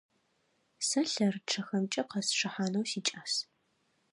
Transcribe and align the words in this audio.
Сэ 0.87 1.01
лъэрычъэхэмкӀэ 1.11 2.03
къэсчъыхьанэу 2.09 2.85
сикӀас. 2.89 3.33